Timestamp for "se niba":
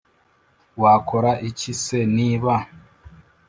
1.83-2.53